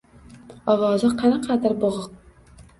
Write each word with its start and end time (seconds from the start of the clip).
Ovozi 0.75 1.13
qanaqadir 1.21 1.79
boʻgʻiq 1.87 2.61